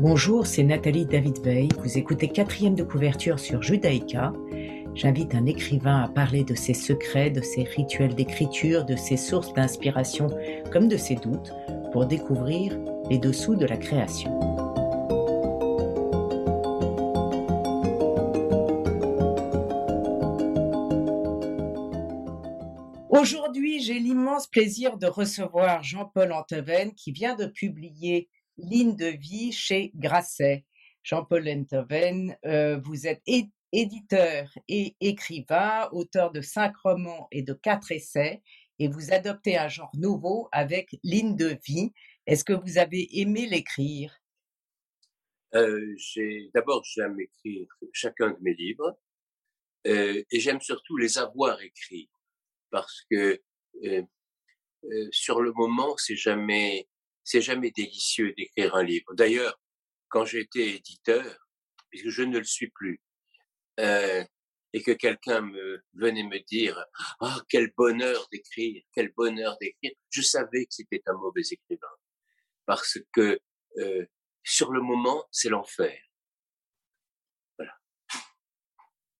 [0.00, 1.68] Bonjour, c'est Nathalie David Veil.
[1.82, 4.32] Vous écoutez quatrième de couverture sur Judaïka.
[4.94, 9.52] J'invite un écrivain à parler de ses secrets, de ses rituels d'écriture, de ses sources
[9.54, 10.28] d'inspiration,
[10.72, 11.52] comme de ses doutes,
[11.90, 12.78] pour découvrir
[13.10, 14.67] les dessous de la création.
[23.28, 29.52] Aujourd'hui, j'ai l'immense plaisir de recevoir Jean-Paul Anteven qui vient de publier Ligne de vie
[29.52, 30.64] chez Grasset.
[31.02, 33.22] Jean-Paul Entoven, euh, vous êtes
[33.70, 38.42] éditeur et écrivain, auteur de cinq romans et de quatre essais,
[38.78, 41.92] et vous adoptez un genre nouveau avec Ligne de vie.
[42.26, 44.22] Est-ce que vous avez aimé l'écrire?
[45.54, 45.94] Euh,
[46.54, 48.98] D'abord, j'aime écrire chacun de mes livres,
[49.86, 52.08] euh, et j'aime surtout les avoir écrits,
[52.70, 53.40] parce que
[53.84, 54.02] euh,
[55.10, 56.88] sur le moment, c'est jamais
[57.24, 59.14] c'est jamais délicieux d'écrire un livre.
[59.14, 59.60] D'ailleurs,
[60.08, 61.46] quand j'étais éditeur,
[61.90, 63.02] puisque je ne le suis plus,
[63.80, 64.24] euh,
[64.72, 65.50] et que quelqu'un
[65.94, 66.84] venait me dire
[67.20, 71.86] ah quel bonheur d'écrire, quel bonheur d'écrire, je savais que c'était un mauvais écrivain
[72.66, 73.40] parce que
[73.78, 74.06] euh,
[74.44, 75.98] sur le moment c'est l'enfer.
[77.56, 77.74] Voilà.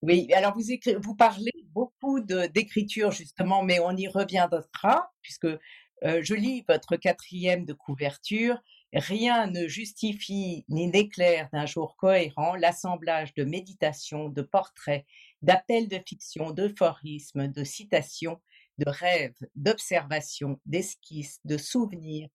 [0.02, 0.62] Oui, alors vous
[1.02, 7.64] vous parlez beaucoup d'écriture justement, mais on y reviendra puisque euh, je lis votre quatrième
[7.64, 8.58] de couverture.
[8.94, 15.04] Rien ne justifie ni n'éclaire d'un jour cohérent l'assemblage de méditations, de portraits,
[15.42, 18.40] d'appels de fiction, d'euphorismes, de citations,
[18.78, 22.28] de rêves, d'observations, d'esquisses, de souvenirs,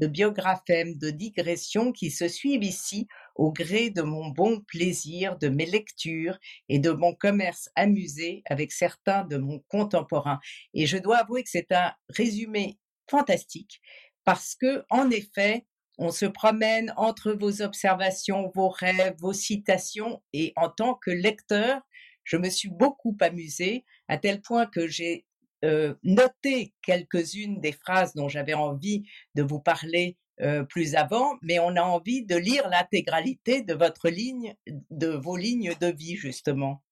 [0.00, 3.06] de biographèmes, de digressions qui se suivent ici
[3.36, 8.72] au gré de mon bon plaisir, de mes lectures et de mon commerce amusé avec
[8.72, 10.40] certains de mon contemporain.
[10.74, 12.78] Et je dois avouer que c'est un résumé
[13.08, 13.80] fantastique
[14.24, 15.66] parce que, en effet,
[15.98, 21.82] on se promène entre vos observations, vos rêves, vos citations, et en tant que lecteur,
[22.24, 25.26] je me suis beaucoup amusée à tel point que j'ai
[25.62, 29.04] euh, noté quelques-unes des phrases dont j'avais envie
[29.34, 34.08] de vous parler euh, plus avant, mais on a envie de lire l'intégralité de votre
[34.08, 36.82] ligne, de vos lignes de vie justement.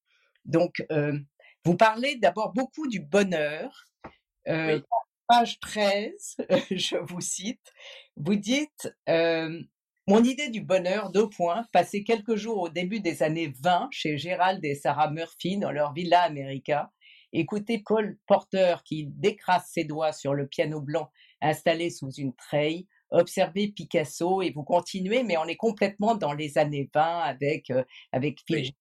[0.45, 1.19] Donc, euh,
[1.65, 3.87] vous parlez d'abord beaucoup du bonheur
[5.27, 6.37] page 13,
[6.71, 7.73] je vous cite,
[8.17, 13.53] vous dites Mon idée du bonheur, deux points, passer quelques jours au début des années
[13.63, 16.91] 20 chez Gérald et Sarah Murphy dans leur villa America,
[17.33, 22.87] écouter Cole Porter qui décrasse ses doigts sur le piano blanc installé sous une treille,
[23.11, 27.73] observer Picasso et vous continuez, mais on est complètement dans les années 20 avec,
[28.13, 28.73] avec Phil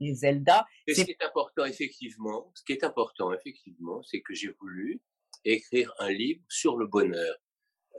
[0.00, 0.66] et Zelda.
[0.88, 5.00] ce qui est important, effectivement, ce qui est important, effectivement, c'est que j'ai voulu
[5.44, 7.36] écrire un livre sur le bonheur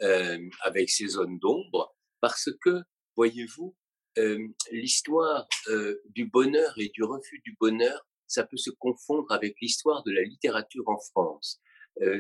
[0.04, 2.84] euh, avec ses zones d'ombre, parce que,
[3.16, 3.76] voyez-vous,
[4.18, 9.56] euh, l'histoire euh, du bonheur et du refus du bonheur, ça peut se confondre avec
[9.62, 11.62] l'histoire de la littérature en France.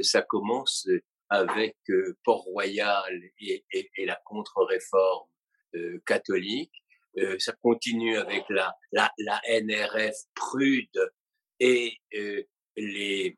[0.01, 0.88] ça commence
[1.29, 1.78] avec
[2.23, 5.28] Port-Royal et, et, et, la contre-réforme
[6.06, 6.73] catholique.
[7.40, 11.12] ça continue avec la, la, la NRF prude
[11.59, 11.97] et
[12.78, 13.38] les,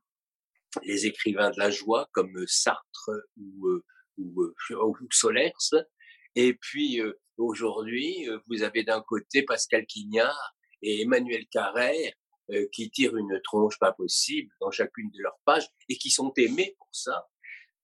[0.84, 3.84] les écrivains de la joie comme euh, Sartre ou, euh,
[4.18, 5.54] ou, euh, ou Solers.
[6.36, 7.02] Et puis
[7.38, 12.14] aujourd'hui, vous avez d'un côté Pascal Quignard et Emmanuel Carrère
[12.72, 16.76] qui tirent une tronche pas possible dans chacune de leurs pages et qui sont aimés
[16.78, 17.28] pour ça.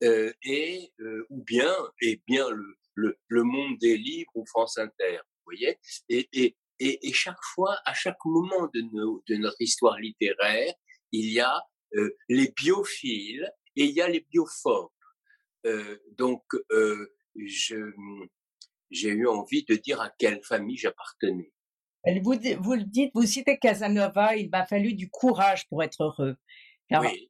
[0.02, 0.92] et
[1.30, 5.78] ou bien et bien le, le, le, monde des livres ou France Inter, vous voyez.
[6.10, 10.74] Et, et, et, et chaque fois, à chaque moment de, nos, de notre histoire littéraire,
[11.12, 11.62] il y a
[11.96, 14.90] euh, les biophiles et il y a les biophobes.
[15.66, 17.92] Euh, donc, euh, je,
[18.92, 21.52] j'ai eu envie de dire à quelle famille j'appartenais.
[22.22, 26.36] Vous, vous le dites, vous citez Casanova, il m'a fallu du courage pour être heureux.
[26.92, 27.30] oui.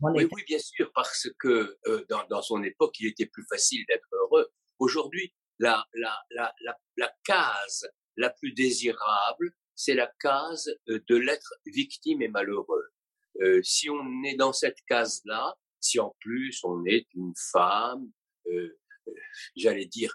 [0.00, 1.78] Oui, oui, bien sûr, parce que
[2.10, 4.52] dans, dans, son époque, il était plus facile d'être heureux.
[4.78, 11.54] Aujourd'hui, la, la, la, la, la case la plus désirable, c'est la case de l'être
[11.66, 12.92] victime et malheureux.
[13.40, 18.10] Euh, si on est dans cette case-là, si en plus on est une femme,
[18.46, 18.78] euh,
[19.08, 19.12] euh,
[19.56, 20.14] j'allais dire,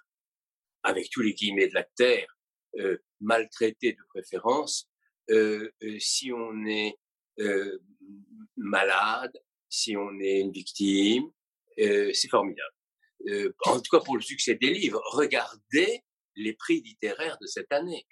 [0.84, 2.28] avec tous les guillemets de la terre,
[3.22, 4.90] euh, maltraitée de préférence,
[5.30, 5.70] euh,
[6.00, 6.96] si on est
[8.58, 9.32] malade,
[9.70, 11.32] si on est une victime,
[11.78, 12.76] c'est formidable.
[13.66, 16.04] en tout cas pour le succès des livres, regardez
[16.36, 18.06] les prix littéraires de cette année.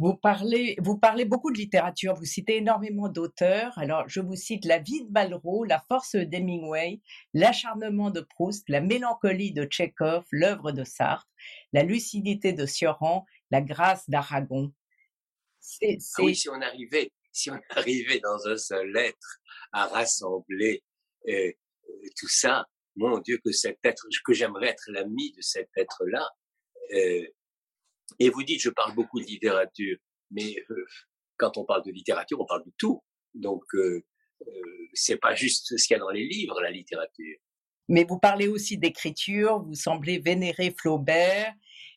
[0.00, 3.76] Vous parlez, vous parlez beaucoup de littérature, vous citez énormément d'auteurs.
[3.76, 7.02] Alors, je vous cite La vie de Balro, La force d'Hemingway,
[7.34, 11.28] L'acharnement de Proust, La mélancolie de Tchekhov, L'œuvre de Sartre,
[11.74, 14.72] La lucidité de Sioran, La grâce d'Aragon.
[15.82, 15.86] Ah
[16.18, 19.40] oui, si on arrivait, si on arrivait dans un seul être
[19.72, 20.82] à rassembler
[21.28, 21.52] euh,
[22.16, 22.66] tout ça,
[22.96, 26.28] mon Dieu, que cet être, que j'aimerais être l'ami de cet être-là.
[26.92, 27.26] Euh,
[28.18, 29.96] et vous dites, je parle beaucoup de littérature,
[30.30, 30.86] mais euh,
[31.36, 33.02] quand on parle de littérature, on parle de tout.
[33.34, 34.04] Donc, euh,
[34.46, 37.38] euh, c'est pas juste ce qu'il y a dans les livres, la littérature.
[37.88, 41.52] Mais vous parlez aussi d'écriture, vous semblez vénérer Flaubert,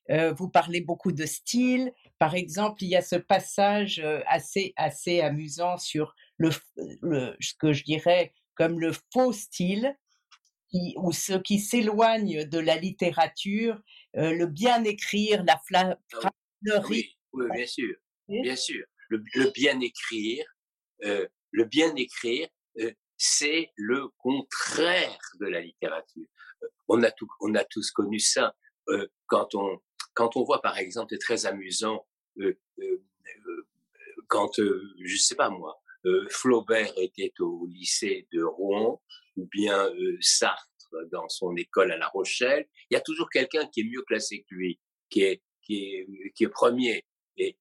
[0.10, 1.94] euh, vous parlez beaucoup de style.
[2.20, 6.50] Par exemple, il y a ce passage euh, assez, assez amusant sur le,
[7.02, 9.96] le, ce que je dirais comme le faux style,
[10.70, 13.80] qui, ou ce qui s'éloigne de la littérature,
[14.18, 16.32] euh, le bien écrire, la fla, ah
[16.90, 17.96] oui, oui, bien sûr,
[18.28, 18.86] bien sûr.
[19.10, 20.46] Le, le bien écrire,
[21.04, 22.48] euh, le bien écrire,
[23.18, 26.26] c'est le contraire de la littérature.
[26.90, 28.54] On a, tout, on a tous connu ça.
[28.90, 29.80] Euh, quand on
[30.14, 32.06] quand on voit par exemple, c'est très amusant,
[32.40, 32.58] euh,
[34.28, 35.82] quand je sais pas moi,
[36.30, 39.02] Flaubert était au lycée de Rouen
[39.38, 39.90] ou bien
[40.20, 40.68] Sartre
[41.12, 44.46] dans son école à La Rochelle, il y a toujours quelqu'un qui est mieux classé
[44.50, 44.80] que lui,
[45.10, 47.06] qui est, qui est, qui est premier.
[47.38, 47.58] Et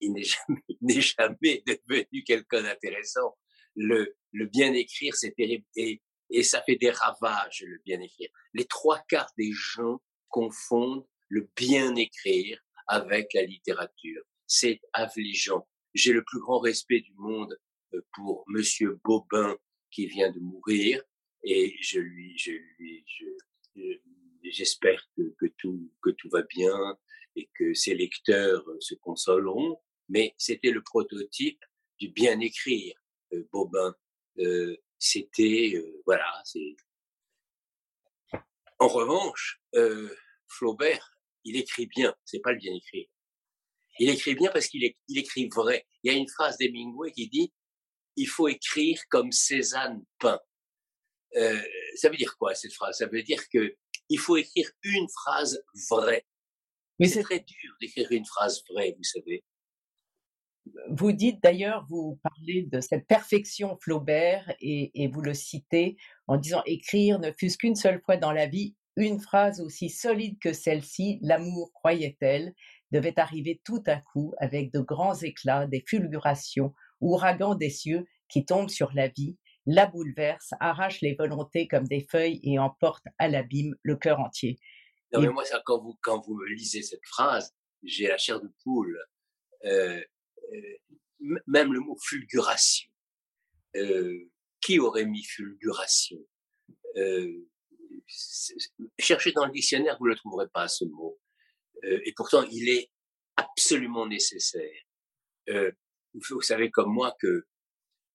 [0.00, 3.36] il n'est jamais, n'est jamais devenu quelqu'un d'intéressant.
[3.76, 5.64] Le, le bien écrire, c'est terrible.
[5.76, 8.30] Et, et ça fait des ravages, le bien écrire.
[8.54, 14.22] Les trois quarts des gens confondent le bien écrire avec la littérature.
[14.46, 15.66] C'est affligeant.
[15.94, 17.58] J'ai le plus grand respect du monde
[17.94, 19.56] euh, pour Monsieur Bobin
[19.90, 21.02] qui vient de mourir
[21.42, 23.04] et je lui, je lui,
[24.44, 26.76] j'espère que, que, tout, que tout va bien
[27.36, 29.80] et que ses lecteurs se consoleront.
[30.08, 31.64] Mais c'était le prototype
[31.98, 32.94] du bien écrire,
[33.32, 33.94] euh, Bobin.
[34.38, 36.76] Euh, c'était, euh, voilà, c'est.
[38.78, 40.14] En revanche, euh,
[40.48, 42.14] Flaubert, il écrit bien.
[42.24, 43.06] C'est pas le bien écrire.
[43.98, 45.86] Il écrit bien parce qu'il il écrit vrai.
[46.02, 47.52] Il y a une phrase d'Hemingway qui dit
[48.16, 50.40] il faut écrire comme Cézanne peint.
[51.36, 51.60] Euh,
[51.96, 52.98] ça veut dire quoi cette phrase?
[52.98, 53.76] Ça veut dire que
[54.08, 56.26] il faut écrire une phrase vraie.
[56.98, 59.44] Mais c'est très dur d'écrire une phrase vraie, vous savez.
[60.90, 65.96] Vous dites d'ailleurs, vous parlez de cette perfection Flaubert et, et vous le citez
[66.26, 70.38] en disant écrire ne fût-ce qu'une seule fois dans la vie une phrase aussi solide
[70.40, 72.54] que celle-ci, l'amour, croyait-elle,
[72.92, 78.44] devait arriver tout à coup avec de grands éclats, des fulgurations, ouragans des cieux qui
[78.44, 79.36] tombent sur la vie
[79.66, 84.58] la bouleverse, arrache les volontés comme des feuilles et emporte à l'abîme le cœur entier.
[85.12, 88.40] Non, mais moi, ça, quand, vous, quand vous me lisez cette phrase, j'ai la chair
[88.40, 88.98] de poule.
[89.64, 90.02] Euh,
[90.52, 92.90] euh, même le mot fulguration.
[93.76, 94.30] Euh,
[94.60, 96.18] qui aurait mis fulguration?
[98.98, 101.18] Cherchez dans le dictionnaire, vous ne le trouverez pas, ce mot.
[101.84, 102.90] Euh, et pourtant, il est
[103.36, 104.82] absolument nécessaire.
[105.48, 105.72] Euh,
[106.14, 107.46] vous savez comme moi que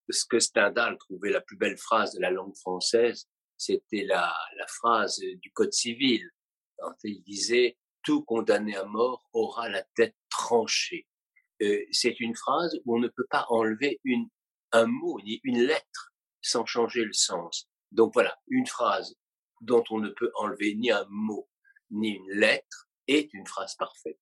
[0.09, 3.27] ce que Stendhal trouvait la plus belle phrase de la langue française,
[3.57, 6.29] c'était la, la phrase du Code civil.
[6.77, 11.07] Quand il disait tout condamné à mort aura la tête tranchée.
[11.61, 14.29] Euh, c'est une phrase où on ne peut pas enlever une,
[14.71, 17.67] un mot ni une lettre sans changer le sens.
[17.91, 19.15] Donc voilà, une phrase
[19.61, 21.49] dont on ne peut enlever ni un mot
[21.91, 24.17] ni une lettre est une phrase parfaite.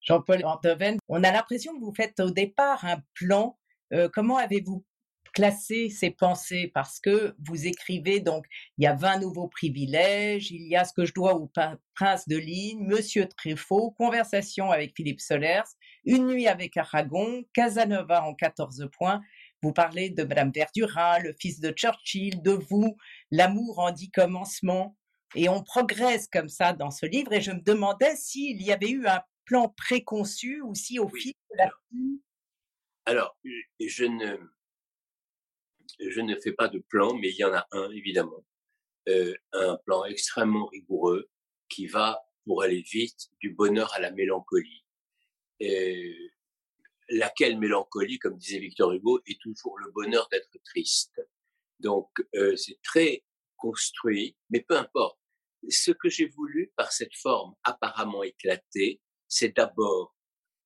[0.00, 3.58] Jean-Paul Antoven, on a l'impression que vous faites au départ un plan
[3.92, 4.84] euh, comment avez-vous
[5.32, 6.70] classé ces pensées?
[6.74, 10.92] Parce que vous écrivez donc, il y a 20 nouveaux privilèges, il y a ce
[10.92, 11.50] que je dois au
[11.94, 15.64] prince de ligne, Monsieur Truffaut, conversation avec Philippe Solers,
[16.04, 19.20] une nuit avec Aragon, Casanova en 14 points.
[19.62, 22.96] Vous parlez de Madame Verdurin, le fils de Churchill, de vous,
[23.30, 24.96] l'amour en dix commencements.
[25.34, 27.32] Et on progresse comme ça dans ce livre.
[27.32, 31.34] Et je me demandais s'il y avait eu un plan préconçu ou si au fil
[31.50, 31.70] de la
[33.08, 33.38] alors,
[33.80, 34.36] je ne,
[35.98, 38.44] je ne fais pas de plan, mais il y en a un, évidemment.
[39.08, 41.30] Euh, un plan extrêmement rigoureux
[41.70, 44.84] qui va, pour aller vite, du bonheur à la mélancolie.
[45.58, 46.14] Et
[47.10, 51.20] laquelle mélancolie, comme disait Victor Hugo, est toujours le bonheur d'être triste.
[51.80, 53.24] Donc, euh, c'est très
[53.56, 55.18] construit, mais peu importe.
[55.68, 60.14] Ce que j'ai voulu par cette forme apparemment éclatée, c'est d'abord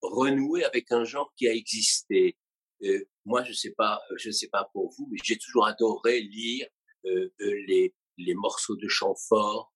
[0.02, 2.36] renouer avec un genre qui a existé.
[2.84, 6.66] Euh, moi, je sais pas, je sais pas pour vous, mais j'ai toujours adoré lire
[7.06, 9.72] euh, euh les, les morceaux de chant fort,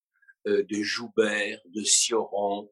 [0.46, 2.70] euh, de Joubert, de Sioran,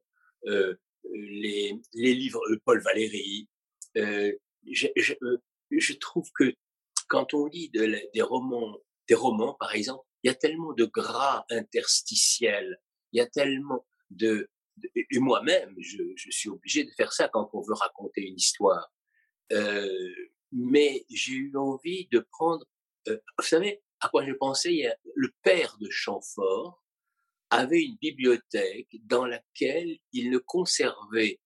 [1.13, 3.49] les, les, livres de Paul Valéry.
[3.97, 5.15] Je, je,
[5.71, 6.55] je, trouve que
[7.09, 10.87] quand on lit de, des romans, des romans par exemple, il y a tellement de
[10.87, 12.81] gras interstitiels,
[13.13, 14.49] il y a tellement de,
[14.95, 18.93] et moi-même, je, je, suis obligé de faire ça quand on veut raconter une histoire.
[19.53, 20.15] Euh,
[20.53, 22.65] mais j'ai eu envie de prendre,
[23.09, 24.85] euh, vous savez, à quoi je pensais,
[25.15, 26.83] le père de Chamfort
[27.51, 31.41] avait une bibliothèque dans laquelle il ne conservait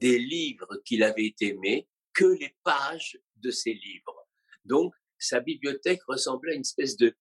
[0.00, 4.28] des livres qu'il avait aimés que les pages de ses livres.
[4.64, 7.16] Donc, sa bibliothèque ressemblait à une espèce de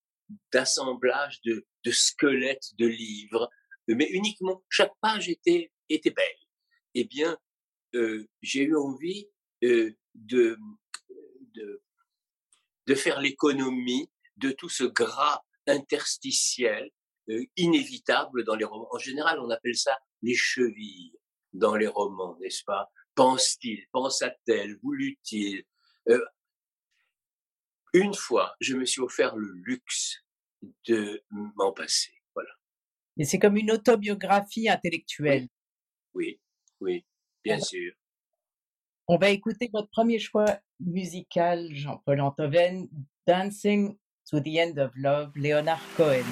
[0.51, 3.47] d'assemblage de, de squelettes de livres
[3.87, 6.25] mais uniquement chaque page était était belle.
[6.95, 7.37] Eh bien,
[7.93, 9.29] euh, j'ai eu envie
[9.63, 10.57] euh, de,
[11.53, 11.83] de
[12.87, 16.89] de faire l'économie de tout ce gras interstitiel
[17.29, 18.89] euh, inévitable dans les romans.
[18.91, 21.13] En général, on appelle ça les chevilles
[21.57, 22.91] dans les romans, n'est-ce pas?
[23.15, 25.63] Pense-t-il Pensa-t-elle Voulut-il?
[26.09, 26.25] Euh,
[27.93, 30.23] Une fois, je me suis offert le luxe
[30.87, 32.11] de m'en passer.
[33.17, 35.47] Et c'est comme une autobiographie intellectuelle.
[36.13, 36.41] Oui,
[36.81, 37.05] oui,
[37.43, 37.93] bien sûr.
[39.07, 42.89] On va écouter votre premier choix musical, Jean-Paul Antoven,
[43.25, 43.97] Dancing
[44.29, 46.25] to the End of Love, Leonard Cohen.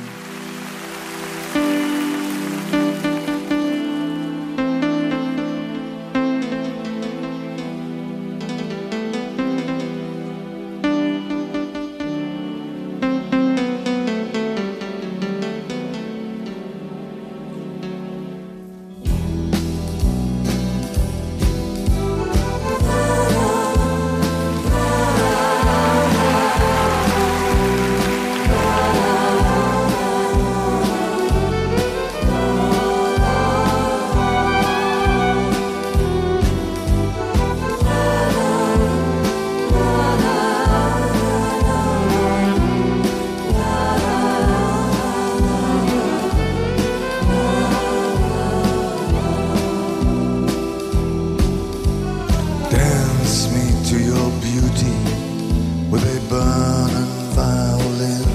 [55.93, 58.25] with a burning violin.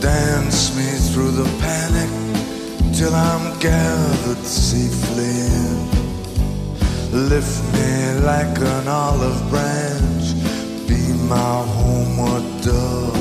[0.00, 2.10] Dance me through the panic
[2.92, 5.76] till I'm gathered safely in.
[7.30, 7.92] Lift me
[8.30, 10.24] like an olive branch,
[10.88, 11.00] be
[11.34, 13.14] my homeward dove,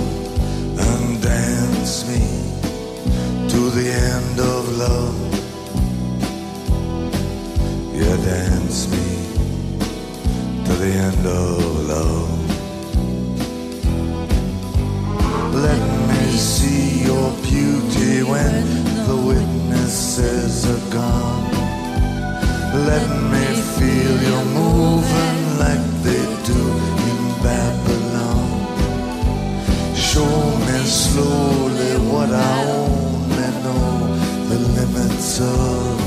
[0.87, 2.23] and dance me
[3.51, 5.19] to the end of love.
[7.93, 9.05] Yeah, dance me
[10.65, 12.42] to the end of love.
[15.63, 18.65] let me see your beauty when
[19.07, 21.51] the witnesses are gone.
[22.91, 23.45] Let me
[23.77, 26.63] feel you moving like they do
[27.09, 28.49] in Babylon.
[29.95, 30.35] Show
[30.67, 34.17] me slowly what I only know
[34.49, 36.02] the limits of.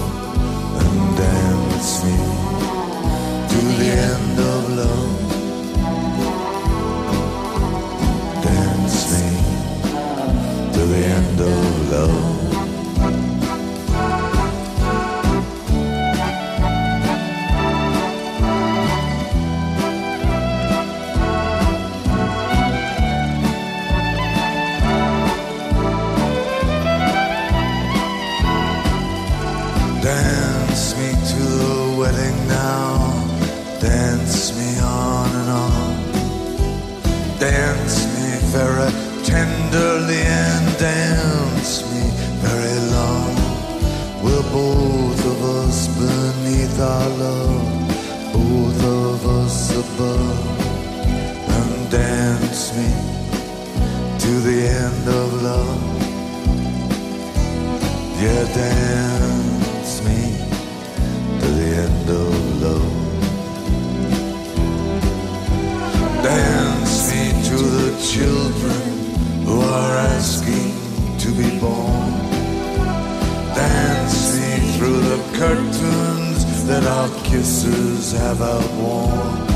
[51.96, 52.90] dance me
[54.22, 55.82] to the end of love.
[58.22, 60.22] Yeah, dance me
[61.40, 62.32] to the end of
[62.64, 62.94] love.
[66.22, 68.82] Dance me to the children
[69.46, 70.72] who are asking
[71.22, 72.12] to be born.
[73.62, 79.55] Dance me through the curtains that our kisses have outworn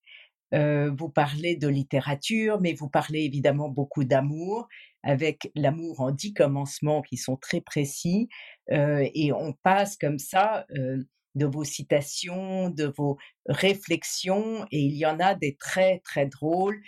[0.53, 4.67] euh, vous parlez de littérature, mais vous parlez évidemment beaucoup d'amour,
[5.03, 8.27] avec l'amour en dix commencements qui sont très précis,
[8.71, 11.03] euh, et on passe comme ça euh,
[11.35, 13.17] de vos citations, de vos
[13.47, 16.81] réflexions, et il y en a des très très drôles.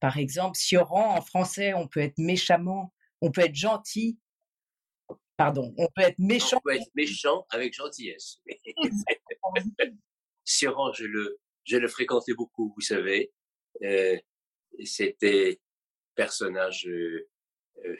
[0.00, 4.18] par exemple, Sioran, en français, on peut être méchamment, on peut être gentil.
[5.36, 6.58] Pardon, on peut être méchant.
[6.58, 8.40] On peut être méchant avec gentillesse.
[10.44, 13.32] Sioran, je le, je le fréquentais beaucoup, vous savez.
[13.82, 14.16] Euh,
[14.84, 15.60] C'était
[16.14, 16.88] personnage.
[16.88, 17.28] Euh,
[17.84, 17.96] euh,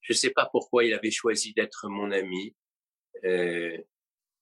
[0.00, 2.56] je ne sais pas pourquoi il avait choisi d'être mon ami.
[3.24, 3.78] Euh,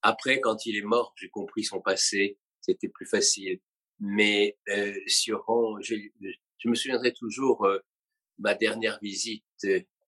[0.02, 2.38] après, quand il est mort, j'ai compris son passé.
[2.60, 3.60] C'était plus facile.
[4.00, 5.44] Mais euh, sur
[5.82, 7.66] je, je, me souviendrai toujours
[8.38, 9.66] ma dernière visite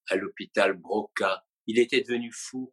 [0.08, 1.44] à l'hôpital Broca.
[1.66, 2.72] Il était devenu fou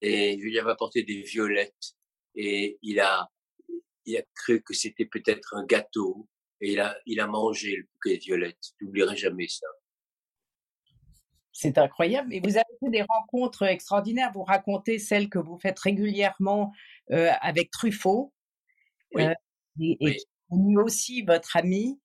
[0.00, 1.94] et je lui avais apporté des violettes
[2.34, 3.30] et il a
[4.06, 6.28] il a cru que c'était peut-être un gâteau
[6.60, 8.72] et il a, il a mangé le bouquet de violettes.
[8.80, 9.66] Je n'oublierai jamais ça.
[11.52, 12.34] C'est incroyable.
[12.34, 14.32] Et vous avez fait des rencontres extraordinaires.
[14.34, 16.72] Vous racontez celles que vous faites régulièrement
[17.12, 18.32] euh, avec Truffaut.
[19.12, 19.22] Oui.
[19.22, 19.34] Euh,
[19.80, 20.16] et, oui.
[20.16, 22.00] qui aussi votre ami.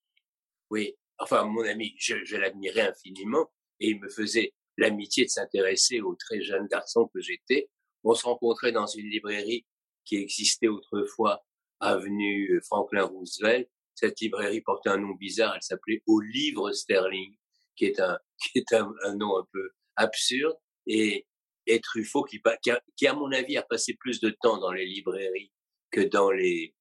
[0.69, 0.95] Oui.
[1.17, 6.15] Enfin, mon ami, je, je l'admirais infiniment et il me faisait l'amitié de s'intéresser au
[6.15, 7.69] très jeune garçon que j'étais.
[8.03, 9.65] On se rencontrait dans une librairie
[10.05, 11.43] qui existait autrefois
[11.79, 13.69] avenue Franklin Roosevelt.
[13.95, 17.35] Cette librairie portait un nom bizarre, elle s'appelait Au Livre Sterling,
[17.75, 20.57] qui est un, qui est un, un nom un peu absurde.
[20.87, 21.27] Et,
[21.67, 24.85] et Truffaut, qui, qui, qui, à mon avis, a passé plus de temps dans les
[24.85, 25.51] librairies
[25.91, 26.75] que dans les,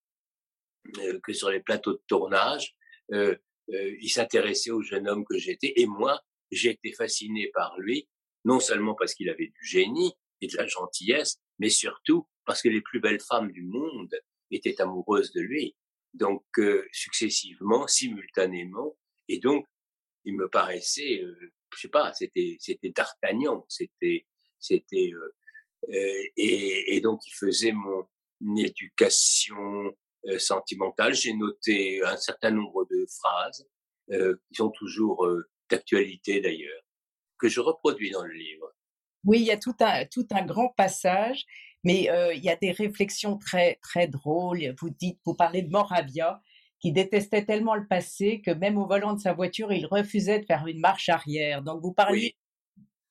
[0.98, 2.74] euh, que sur les plateaux de tournage.
[3.12, 3.36] Euh,
[3.70, 5.74] euh, il s'intéressait au jeune homme que j'étais.
[5.76, 8.08] Et moi, j'ai été fasciné par lui,
[8.44, 12.68] non seulement parce qu'il avait du génie et de la gentillesse, mais surtout parce que
[12.68, 14.14] les plus belles femmes du monde
[14.56, 15.76] était amoureuse de lui.
[16.14, 18.96] Donc, euh, successivement, simultanément,
[19.28, 19.66] et donc,
[20.24, 24.26] il me paraissait, euh, je sais pas, c'était, c'était d'Artagnan, c'était,
[24.58, 25.34] c'était, euh,
[25.90, 28.06] euh, et, et, donc il faisait mon
[28.56, 29.96] éducation
[30.38, 31.14] sentimentale.
[31.14, 33.66] J'ai noté un certain nombre de phrases
[34.10, 35.26] qui sont toujours
[35.70, 36.82] d'actualité d'ailleurs,
[37.38, 38.74] que je reproduis dans le livre.
[39.24, 41.44] Oui, il y a tout un, tout un grand passage
[41.88, 44.74] mais euh, il y a des réflexions très très drôles.
[44.78, 46.42] Vous dites, vous parlez de Moravia,
[46.80, 50.44] qui détestait tellement le passé que même au volant de sa voiture, il refusait de
[50.44, 51.62] faire une marche arrière.
[51.62, 52.36] Donc vous parliez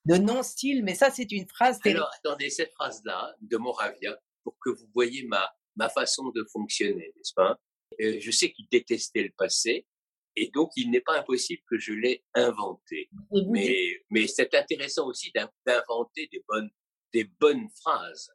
[0.05, 1.79] de non-style, mais ça c'est une phrase.
[1.85, 5.43] Alors attendez, cette phrase-là de Moravia, pour que vous voyez ma
[5.75, 7.57] ma façon de fonctionner, n'est-ce pas?
[7.99, 9.87] Euh, Je sais qu'il détestait le passé,
[10.35, 13.09] et donc il n'est pas impossible que je l'ai inventé.
[13.49, 13.75] Mais,
[14.11, 15.31] mais c'est intéressant aussi
[15.65, 16.69] d'inventer des bonnes,
[17.11, 18.29] des bonnes phrases.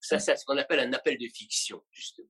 [0.00, 2.28] Ça, c'est ce qu'on appelle un appel de fiction, justement.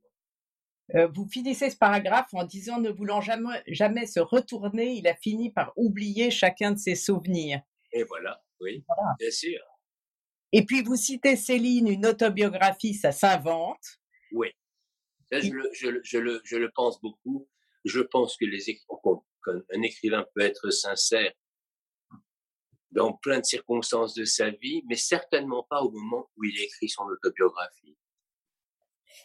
[0.94, 5.14] Euh, vous finissez ce paragraphe en disant ne voulant jamais, jamais se retourner, il a
[5.14, 7.60] fini par oublier chacun de ses souvenirs.
[7.92, 8.84] Et voilà, oui,
[9.18, 9.60] bien sûr.
[10.52, 13.84] Et puis vous citez Céline, une autobiographie, ça s'invente.
[14.32, 14.48] Oui,
[15.30, 17.46] ça, je, le, je, je, le, je le pense beaucoup.
[17.84, 18.58] Je pense que les
[19.44, 21.32] qu'un écrivain peut être sincère
[22.92, 26.88] dans plein de circonstances de sa vie, mais certainement pas au moment où il écrit
[26.88, 27.96] son autobiographie.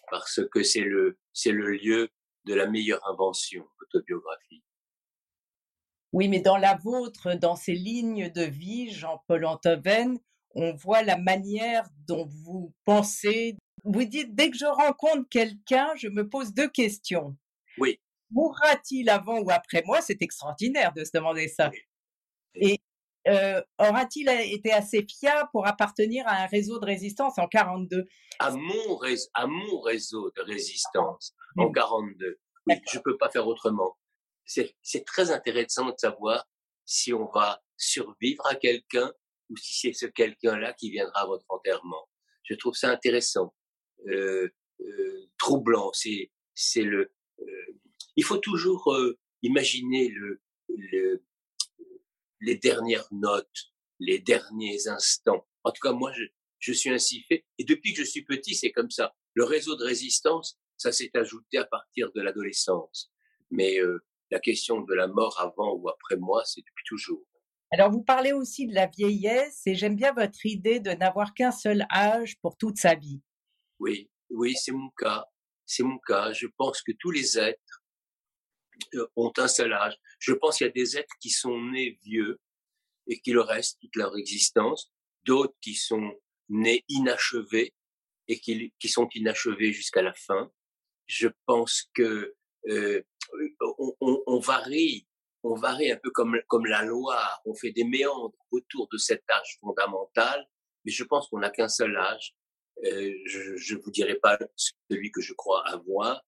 [0.10, 2.10] Parce que c'est le, c'est le lieu
[2.46, 4.64] de la meilleure invention, l'autobiographie.
[6.12, 10.20] Oui, mais dans la vôtre, dans ces lignes de vie, Jean-Paul Antoven,
[10.56, 13.58] on voit la manière dont vous pensez.
[13.84, 17.36] Vous dites, dès que je rencontre quelqu'un, je me pose deux questions.
[17.80, 18.00] Oui.
[18.30, 20.02] Mourra-t-il avant ou après moi?
[20.02, 21.72] C'est extraordinaire de se demander ça.
[22.56, 22.80] Et
[23.28, 28.06] euh, aura-t-il été assez fiable pour appartenir à un réseau de résistance en 42
[28.40, 32.40] à mon, réseau, à mon réseau de résistance en 42.
[32.68, 33.98] Oui, je peux pas faire autrement.
[34.46, 36.46] C'est très intéressant de savoir
[36.86, 39.12] si on va survivre à quelqu'un
[39.50, 42.10] ou si c'est ce quelqu'un-là qui viendra à votre enterrement.
[42.44, 43.54] Je trouve ça intéressant,
[44.08, 44.50] euh,
[44.82, 45.92] euh, troublant.
[45.94, 47.12] C'est c'est le.
[47.40, 47.80] Euh,
[48.16, 51.24] il faut toujours euh, imaginer le, le
[52.44, 55.48] les dernières notes, les derniers instants.
[55.64, 56.24] En tout cas, moi, je,
[56.60, 57.46] je suis ainsi fait.
[57.58, 59.16] Et depuis que je suis petit, c'est comme ça.
[59.34, 63.12] Le réseau de résistance, ça s'est ajouté à partir de l'adolescence.
[63.50, 67.24] Mais euh, la question de la mort avant ou après moi, c'est depuis toujours.
[67.72, 71.52] Alors, vous parlez aussi de la vieillesse et j'aime bien votre idée de n'avoir qu'un
[71.52, 73.22] seul âge pour toute sa vie.
[73.80, 75.26] Oui, oui, c'est mon cas.
[75.66, 76.34] C'est mon cas.
[76.34, 77.83] Je pense que tous les êtres
[79.16, 79.96] ont un seul âge.
[80.20, 82.40] Je pense qu'il y a des êtres qui sont nés vieux
[83.08, 84.92] et qui le restent toute leur existence,
[85.24, 86.14] d'autres qui sont
[86.50, 87.74] nés inachevés
[88.28, 90.52] et qui, sont inachevés jusqu'à la fin.
[91.08, 92.36] Je pense que
[93.60, 95.08] on, varie,
[95.44, 99.24] on varie un peu comme, comme la Loire, on fait des méandres autour de cet
[99.30, 100.48] âge fondamental,
[100.86, 102.34] mais je pense qu'on n'a qu'un seul âge.
[102.82, 104.38] je ne vous dirai pas
[104.90, 106.24] celui que je crois avoir,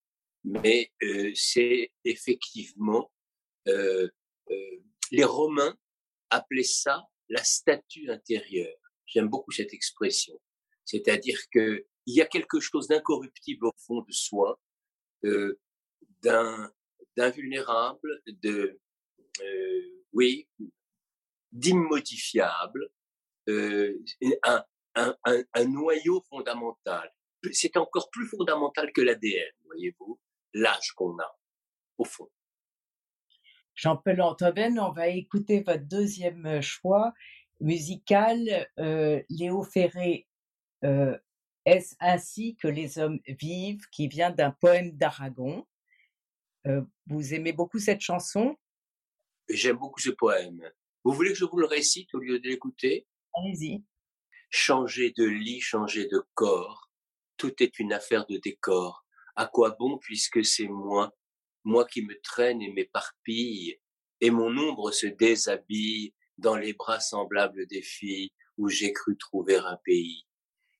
[0.45, 0.91] mais
[1.33, 3.11] c'est effectivement
[5.11, 5.75] les Romains
[6.29, 8.77] appelaient ça la statue intérieure.
[9.05, 10.39] J'aime beaucoup cette expression.
[10.83, 14.59] C'est-à-dire que il y a quelque chose d'incorruptible au fond de soi,
[15.23, 15.59] euh,
[16.21, 16.71] d'un
[17.17, 18.79] d'invulnérable, de
[19.41, 20.47] euh, oui,
[21.51, 22.89] d'immodifiable,
[23.49, 23.97] euh,
[24.43, 24.63] un,
[24.95, 27.11] un, un, un, noyau fondamental.
[27.51, 30.19] C'est encore plus fondamental que l'ADN, voyez-vous,
[30.55, 31.37] l'âge qu'on a,
[31.97, 32.29] au fond.
[33.75, 37.13] Jean-Paul Antoven, on va écouter votre deuxième euh, choix
[37.59, 40.27] musical, euh, Léo Ferré,
[40.83, 41.17] euh,
[41.65, 45.65] Est-ce ainsi que les hommes vivent, qui vient d'un poème d'Aragon.
[47.07, 48.57] vous aimez beaucoup cette chanson?
[49.49, 50.61] J'aime beaucoup ce poème.
[51.03, 53.07] Vous voulez que je vous le récite au lieu de l'écouter?
[53.35, 53.83] Allez-y.
[54.49, 56.89] Changer de lit, changer de corps,
[57.37, 59.04] tout est une affaire de décor.
[59.35, 61.13] À quoi bon puisque c'est moi
[61.65, 63.77] moi qui me traîne et m'éparpille,
[64.21, 69.57] et mon ombre se déshabille dans les bras semblables des filles où j'ai cru trouver
[69.57, 70.25] un pays.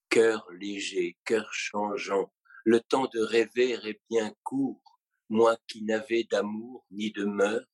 [0.10, 2.32] Cœur léger, cœur changeant,
[2.64, 7.68] le temps de rêver est bien court, moi qui n'avais d'amour ni de mœurs,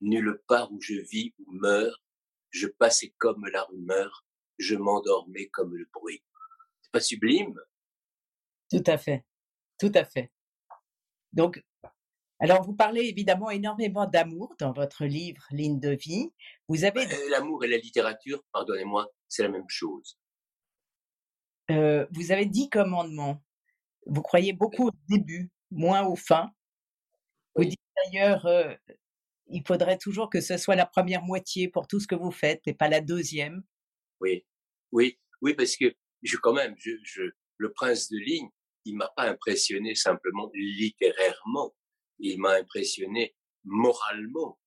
[0.00, 2.02] nulle part où je vis ou meurs,
[2.50, 4.26] je passais comme la rumeur,
[4.58, 6.22] je m'endormais comme le bruit.
[6.82, 7.58] C'est pas sublime?
[8.70, 9.24] Tout à fait,
[9.82, 10.30] tout à fait.
[11.32, 11.60] Donc,
[12.38, 16.30] alors, vous parlez évidemment énormément d'amour dans votre livre Ligne de vie.
[16.68, 20.20] Vous avez euh, l'amour et la littérature, pardonnez-moi, c'est la même chose.
[21.72, 23.42] Euh, vous avez dix commandements.
[24.06, 26.52] Vous croyez beaucoup au début, moins au fin.
[27.56, 28.72] Vous dites d'ailleurs, euh,
[29.48, 32.62] il faudrait toujours que ce soit la première moitié pour tout ce que vous faites
[32.66, 33.64] et pas la deuxième.
[34.20, 34.44] Oui,
[34.92, 35.92] oui, oui, parce que
[36.22, 37.22] je quand même, je,
[37.56, 38.48] le prince de ligne,
[38.84, 41.74] il m'a pas impressionné simplement littérairement
[42.22, 44.58] il m'a impressionné moralement.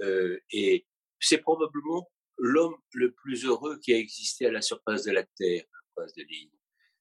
[0.00, 0.86] Euh, et
[1.18, 5.64] c'est probablement l'homme le plus heureux qui a existé à la surface de la Terre,
[5.94, 6.50] prince de ligne.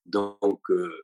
[0.05, 1.01] Donc, euh,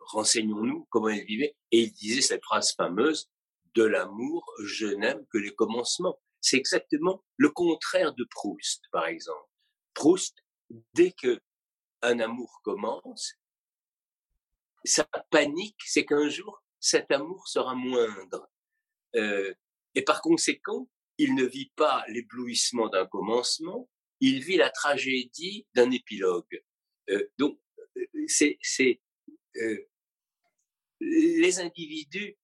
[0.00, 1.56] renseignons-nous comment il vivait.
[1.72, 3.28] Et il disait cette phrase fameuse,
[3.74, 6.20] de l'amour, je n'aime que les commencements.
[6.40, 9.48] C'est exactement le contraire de Proust, par exemple.
[9.94, 10.36] Proust,
[10.92, 11.40] dès que
[12.02, 13.32] un amour commence,
[14.84, 18.50] sa panique, c'est qu'un jour, cet amour sera moindre.
[19.16, 19.54] Euh,
[19.94, 23.88] et par conséquent, il ne vit pas l'éblouissement d'un commencement,
[24.20, 26.62] il vit la tragédie d'un épilogue.
[27.10, 27.60] Euh, donc,
[27.96, 29.00] euh, c'est,
[29.56, 29.88] euh,
[31.00, 32.36] les individus.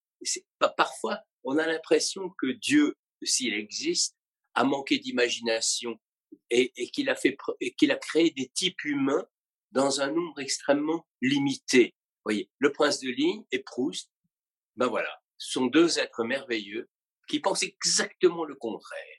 [0.76, 4.16] Parfois, on a l'impression que Dieu, s'il existe,
[4.55, 5.98] a manqué d'imagination
[6.50, 9.26] et qu'il a fait et qu'il a créé des types humains
[9.72, 11.94] dans un nombre extrêmement limité.
[12.31, 14.09] Voyez, le prince de ligne et Proust
[14.77, 16.88] ben voilà, ce sont deux êtres merveilleux
[17.29, 19.19] qui pensent exactement le contraire.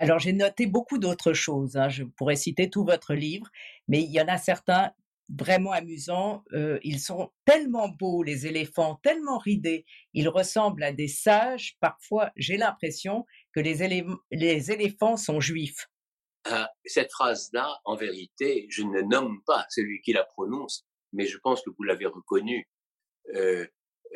[0.00, 1.88] Alors j'ai noté beaucoup d'autres choses, hein.
[1.88, 3.46] je pourrais citer tout votre livre,
[3.86, 4.90] mais il y en a certains
[5.28, 6.42] vraiment amusants.
[6.52, 11.76] Euh, ils sont tellement beaux, les éléphants, tellement ridés, ils ressemblent à des sages.
[11.78, 15.86] Parfois, j'ai l'impression que les, les éléphants sont juifs.
[16.46, 21.38] Ah, cette phrase-là, en vérité, je ne nomme pas celui qui la prononce, mais je
[21.38, 22.68] pense que vous l'avez reconnu.
[23.34, 23.66] Euh,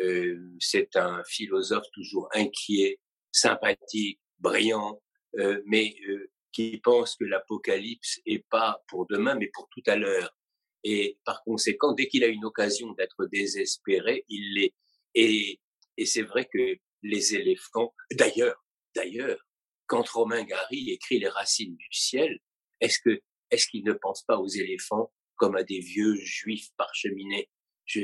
[0.01, 5.01] euh, c'est un philosophe toujours inquiet, sympathique, brillant,
[5.39, 9.97] euh, mais euh, qui pense que l'apocalypse est pas pour demain, mais pour tout à
[9.97, 10.37] l'heure.
[10.83, 14.75] Et par conséquent, dès qu'il a une occasion d'être désespéré, il l'est.
[15.15, 15.61] Et,
[15.97, 19.39] et c'est vrai que les éléphants, d'ailleurs, d'ailleurs,
[19.87, 22.39] quand Romain Gary écrit Les racines du ciel,
[22.81, 27.51] est-ce que est-ce qu'il ne pense pas aux éléphants comme à des vieux juifs parcheminés
[27.87, 28.01] je,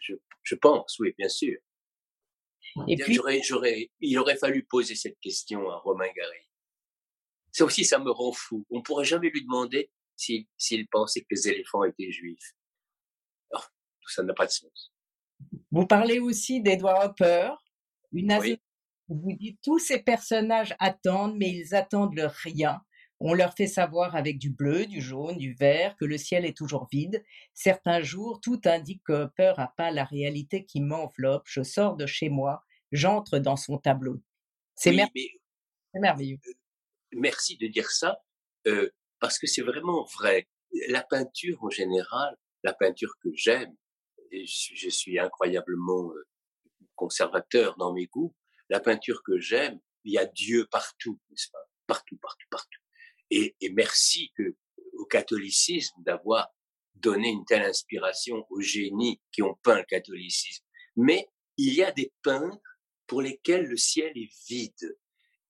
[0.00, 1.58] je, je pense, oui, bien sûr.
[2.88, 6.38] Et puis, j'aurais, il aurait fallu poser cette question à Romain Gary.
[7.52, 8.66] Ça aussi, ça me rend fou.
[8.70, 12.54] On pourrait jamais lui demander s'il, s'il pensait que les éléphants étaient juifs.
[13.52, 13.58] Oh,
[14.02, 14.92] tout ça n'a pas de sens.
[15.70, 17.50] Vous parlez aussi d'Edward Hopper,
[18.12, 18.60] une oui.
[19.08, 22.80] Vous dites tous ces personnages attendent, mais ils attendent le rien.
[23.18, 26.56] On leur fait savoir avec du bleu, du jaune, du vert que le ciel est
[26.56, 27.24] toujours vide.
[27.54, 31.44] Certains jours, tout indique que Hopper a pas la réalité qui m'enveloppe.
[31.46, 34.20] Je sors de chez moi, j'entre dans son tableau.
[34.74, 36.38] C'est merveilleux.
[36.46, 36.52] Euh,
[37.12, 38.22] merci de dire ça,
[38.66, 40.46] euh, parce que c'est vraiment vrai.
[40.88, 43.74] La peinture en général, la peinture que j'aime,
[44.30, 46.26] je, je, suis incroyablement euh,
[46.94, 48.34] conservateur dans mes goûts.
[48.68, 51.64] La peinture que j'aime, il y a Dieu partout, n'est-ce pas?
[51.86, 52.80] Partout, partout, partout.
[53.30, 54.56] Et, et merci que,
[54.94, 56.48] au catholicisme d'avoir
[56.94, 60.64] donné une telle inspiration aux génies qui ont peint le catholicisme.
[60.96, 64.98] Mais il y a des peintres pour lesquels le ciel est vide.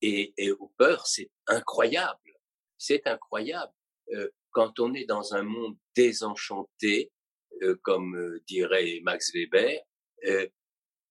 [0.03, 2.33] Et, et Hooper, c'est incroyable.
[2.77, 3.73] C'est incroyable.
[4.13, 7.13] Euh, quand on est dans un monde désenchanté,
[7.63, 9.81] euh, comme euh, dirait Max Weber,
[10.27, 10.47] euh,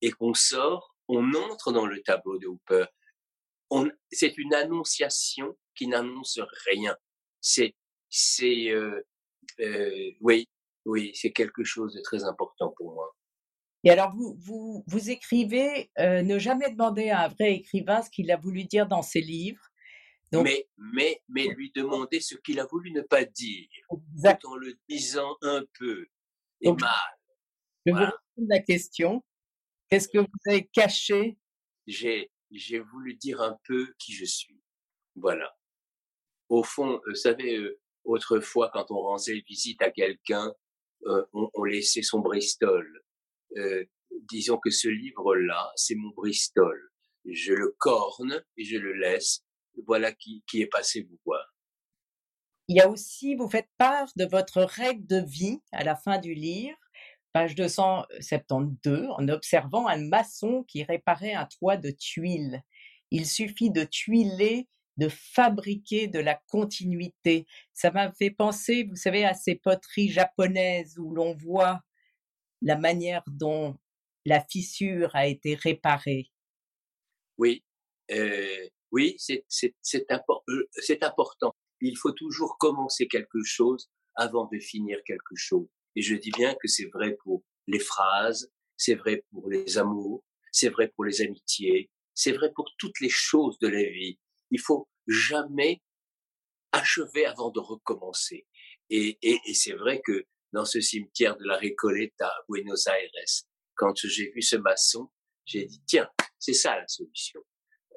[0.01, 2.85] et qu'on sort, on entre dans le tableau de Hooper.
[4.11, 6.95] C'est une annonciation qui n'annonce rien.
[7.41, 7.75] C'est,
[8.09, 9.01] c'est, euh,
[9.59, 10.47] euh, oui,
[10.85, 13.15] oui, c'est quelque chose de très important pour moi.
[13.83, 18.09] Et alors, vous, vous, vous écrivez euh, ne jamais demander à un vrai écrivain ce
[18.09, 19.61] qu'il a voulu dire dans ses livres.
[20.31, 23.69] Donc, mais, mais, mais lui demander ce qu'il a voulu ne pas dire,
[24.15, 24.41] exact.
[24.41, 26.07] tout en le disant un peu
[26.61, 26.91] et Donc, mal.
[27.85, 28.07] Je voilà.
[28.07, 29.23] vous réponds la question.
[29.89, 31.37] Qu'est-ce que vous avez caché?
[31.85, 34.59] J'ai, j'ai voulu dire un peu qui je suis.
[35.15, 35.55] Voilà.
[36.55, 40.53] Au fond, vous savez, euh, autrefois, quand on rendait visite à quelqu'un,
[41.05, 42.89] euh, on, laissait son Bristol.
[43.57, 43.83] Euh,
[44.29, 46.93] disons que ce livre-là, c'est mon Bristol.
[47.25, 49.43] Je le corne et je le laisse.
[49.85, 51.45] Voilà qui, qui est passé vous voir.
[52.69, 56.19] Il y a aussi, vous faites part de votre règle de vie à la fin
[56.19, 56.77] du livre,
[57.33, 62.63] page 272, en observant un maçon qui réparait un toit de tuiles.
[63.11, 67.45] Il suffit de tuiler de fabriquer de la continuité.
[67.73, 71.81] Ça m'a fait penser, vous savez, à ces poteries japonaises où l'on voit
[72.61, 73.77] la manière dont
[74.25, 76.31] la fissure a été réparée.
[77.37, 77.63] Oui,
[78.11, 79.45] euh, oui, c'est
[80.09, 80.43] impor
[81.01, 81.55] important.
[81.81, 85.67] Il faut toujours commencer quelque chose avant de finir quelque chose.
[85.95, 90.23] Et je dis bien que c'est vrai pour les phrases, c'est vrai pour les amours,
[90.51, 94.17] c'est vrai pour les amitiés, c'est vrai pour toutes les choses de la vie.
[94.51, 95.81] Il faut jamais
[96.71, 98.47] achever avant de recommencer.
[98.89, 103.09] Et, et, et c'est vrai que dans ce cimetière de la Recoleta à Buenos Aires,
[103.75, 105.09] quand j'ai vu ce maçon,
[105.45, 107.41] j'ai dit tiens, c'est ça la solution.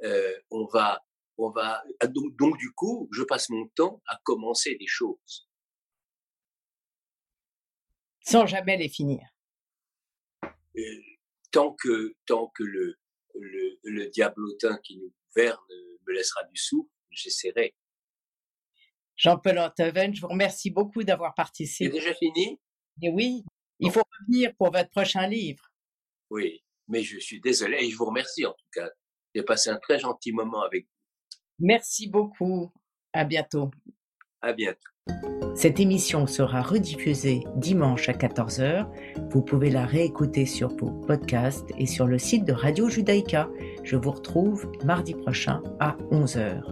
[0.05, 1.05] Euh, on va,
[1.39, 5.49] on va ah, donc, donc du coup, je passe mon temps à commencer des choses
[8.29, 9.27] sans jamais les finir.
[10.45, 10.81] Euh,
[11.51, 12.97] tant que tant que le
[13.35, 15.59] le, le diablotin qui nous gouverne
[16.09, 17.75] me laissera du souffle, j'essaierai.
[19.17, 21.91] Jean-Paul Antoven, je vous remercie beaucoup d'avoir participé.
[21.91, 22.61] C'est déjà fini?
[23.03, 23.45] Et oui,
[23.81, 25.65] il faut revenir pour votre prochain livre.
[26.31, 28.89] Oui, mais je suis désolé et je vous remercie en tout cas.
[29.35, 31.37] J'ai passé un très gentil moment avec vous.
[31.61, 32.73] Merci beaucoup.
[33.13, 33.71] À bientôt.
[34.41, 34.89] À bientôt.
[35.55, 38.87] Cette émission sera rediffusée dimanche à 14h.
[39.31, 43.49] Vous pouvez la réécouter sur vos podcasts et sur le site de Radio Judaïka.
[43.83, 46.63] Je vous retrouve mardi prochain à 11h.